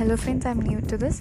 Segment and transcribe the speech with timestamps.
[0.00, 0.16] Hello
[0.50, 1.18] I'm new to this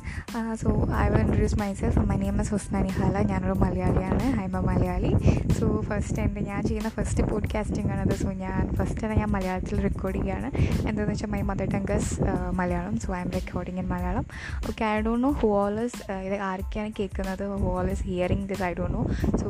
[0.59, 4.25] so I will introduce myself my name is Husna Nihala ഞാനൊരു മലയാളിയാണ്.
[4.37, 5.11] ഹൈമ Malayali.
[5.57, 10.15] So first എന്റെ ഞാൻ ചെയ്യുന്ന ഫസ്റ്റ് പോഡ്കാസ്റ്റിംഗ് ആണത് സോ ഞാൻ ഫസ്റ്റ് തന്നെ ഞാൻ മലയാളത്തിൽ റെക്കോർഡ്
[10.15, 10.49] ചെയ്യുകയാണ്
[10.89, 12.27] എന്താണെന്ന് വെച്ചാൽ my mother tongues is
[12.59, 12.95] Malayalam.
[13.05, 14.25] So I am recording in Malayalam
[14.69, 17.43] okay I don't know who all's ഇത് ആരൊക്കെയാണ് കേൾക്കുന്നത്?
[17.63, 19.03] Who all is hearing this I don't know
[19.41, 19.49] so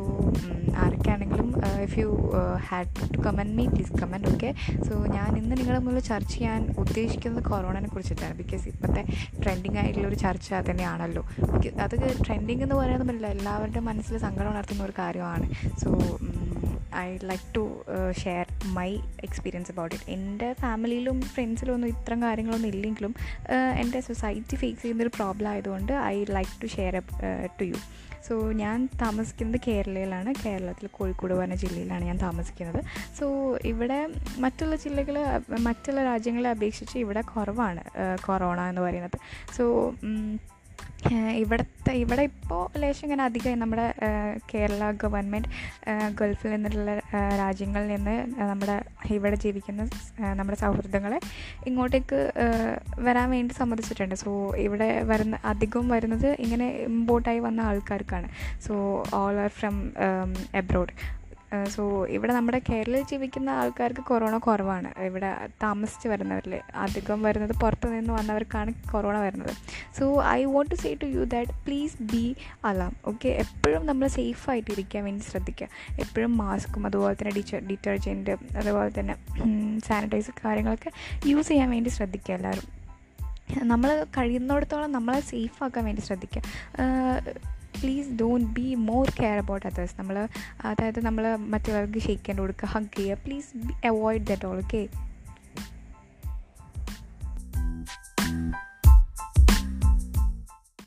[0.86, 1.52] ആരൊക്കെയാണെങ്കിലും
[1.88, 2.10] if you
[2.68, 4.52] had to comment me please comment okay
[4.88, 8.36] so ഞാൻ ഇന്ന് നിങ്ങളെ മുന്നിൽ ചർച്ച ചെയ്യാൻ ഉദ്ദേശിക്കുന്നത് കൊറോണനെ കുറിച്ചിട്ടാണ്.
[8.42, 9.04] ബിക്കോസ് ഇപ്പോഴത്തെ
[9.44, 11.24] ട്രെൻഡിങ് ആയിട്ടുള്ളൊരു ചർച്ച തന്നെയാണല്ലോ.
[11.86, 15.48] അത് ട്രെൻഡിങ് എന്ന് പറയാൻ പറ്റില്ല എല്ലാവരുടെ മനസ്സിൽ സങ്കടം ഉണർത്തുന്ന ഒരു കാര്യമാണ്.
[15.84, 15.90] So
[16.96, 17.86] I like to
[18.24, 18.90] share my
[19.24, 23.16] experience about it എന്റെ ഫാമിലിയിലും ഫ്രണ്ട്സിലും ഒന്നും ഇത്തരം കാര്യങ്ങളൊന്നും ഇല്ലെങ്കിലും
[23.78, 27.02] എന്റെ സൊസൈറ്റി ഫേസ് ചെയ്യുന്നൊരു പ്രോബ്ലം ആയതുകൊണ്ട് I like to share
[27.60, 27.76] to you
[28.28, 30.34] so ഞാൻ താമസിക്കുന്നത് കേരളയിലാണ്.
[30.46, 32.86] കേരളത്തിൽ കോഴിക്കോട് പറഞ്ഞ ജില്ലയിലാണ് ഞാൻ താമസിക്കുന്നത്.
[33.20, 35.18] സോ ഇവിടെ മറ്റുള്ള ജില്ലകൾ
[35.60, 37.84] മറ്റുള്ള രാജ്യങ്ങളെ അപേക്ഷിച്ച് ഇവിടെ കുറവാണ്
[38.26, 39.18] കൊറോണ എന്ന് പറയുന്നത്.
[39.58, 39.86] സോ
[41.42, 43.94] ഇവിടുത്തെ ഇവിടെ ഇപ്പോൾ ലേശം ഇങ്ങനെ അധികമായി നമ്മുടെ
[44.52, 45.50] കേരള ഗവൺമെന്റ്
[46.20, 47.00] ഗൾഫിൽ നിന്നുള്ള
[47.42, 48.16] രാജ്യങ്ങളിൽ നിന്ന്
[48.50, 48.76] നമ്മുടെ
[49.10, 49.88] ഇവിടെ ജീവിക്കുന്ന
[50.40, 51.20] നമ്മുടെ സൗഹൃദങ്ങളെ
[51.68, 52.20] ഇങ്ങോട്ടേക്ക്
[53.00, 54.16] വരാൻ വേണ്ടി സമ്മതിച്ചിട്ടുണ്ട്.
[54.16, 58.30] സോ ഇവിടെ വരുന്ന അധികവും വരുന്നത് ഇങ്ങനെ ഇമ്പോർട്ടായി വന്ന ആൾക്കാർക്കാണ്.
[58.68, 59.78] So all are from
[60.56, 60.94] abroad
[61.76, 65.02] so ഇവിടെ നമ്മുടെ കേരളത്തിൽ ജീവിക്കുന്ന ആൾക്കാർക്ക് കൊറോണ കുറവാണ്.
[65.02, 69.54] ഇവിടെ താമസിച്ച് വരുന്നവരിൽ അധികം വരുന്നത് പുറത്തു നിന്ന് വന്നവർക്കാണ് കൊറോണ വരുന്നത്.
[70.00, 73.30] So I want to say to you that please be alarm okay?
[73.30, 75.68] എപ്പോഴും നമ്മൾ സേഫായിട്ട് ഇരിക്കാൻ വേണ്ടി ശ്രദ്ധിക്കുക.
[76.00, 79.16] എപ്പോഴും മാസ്കും അതുപോലെ തന്നെ ഡിറ്റർ ഡിറ്റർജന്റ് അതുപോലെ തന്നെ
[79.88, 80.92] സാനിറ്റൈസർ കാര്യങ്ങളൊക്കെ
[81.26, 82.68] യൂസ് ചെയ്യാൻ വേണ്ടി ശ്രദ്ധിക്കുക എല്ലാവരും.
[83.64, 86.42] നമ്മൾ കഴിയുന്നിടത്തോളം നമ്മളെ സേഫ് ആക്കാൻ വേണ്ടി ശ്രദ്ധിക്കുക.
[87.82, 90.28] Please don't be more care about others നമ്മൾ
[90.64, 93.18] അതായത് നമ്മൾ മറ്റുള്ളവർക്ക് ഷെയ്ക്ക് ഹാൻഡ് കൊടുക്കുക ഹഗ് ചെയ്യുക.
[93.26, 93.52] Please
[93.88, 95.09] avoid that all okay